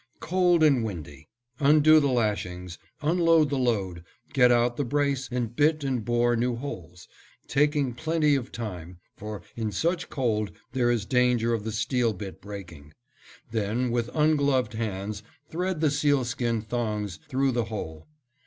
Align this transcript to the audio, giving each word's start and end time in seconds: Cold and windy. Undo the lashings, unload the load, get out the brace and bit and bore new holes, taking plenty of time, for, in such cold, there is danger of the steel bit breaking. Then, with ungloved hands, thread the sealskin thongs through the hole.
Cold 0.19 0.63
and 0.63 0.83
windy. 0.83 1.29
Undo 1.59 1.99
the 1.99 2.09
lashings, 2.11 2.79
unload 3.03 3.51
the 3.51 3.59
load, 3.59 4.03
get 4.33 4.51
out 4.51 4.75
the 4.75 4.83
brace 4.83 5.29
and 5.31 5.55
bit 5.55 5.83
and 5.83 6.03
bore 6.03 6.35
new 6.35 6.55
holes, 6.55 7.07
taking 7.47 7.93
plenty 7.93 8.33
of 8.33 8.51
time, 8.51 8.97
for, 9.15 9.43
in 9.55 9.71
such 9.71 10.09
cold, 10.09 10.51
there 10.71 10.89
is 10.89 11.05
danger 11.05 11.53
of 11.53 11.63
the 11.63 11.71
steel 11.71 12.13
bit 12.13 12.41
breaking. 12.41 12.95
Then, 13.51 13.91
with 13.91 14.09
ungloved 14.15 14.73
hands, 14.73 15.21
thread 15.51 15.81
the 15.81 15.91
sealskin 15.91 16.63
thongs 16.63 17.19
through 17.29 17.51
the 17.51 17.65
hole. 17.65 18.07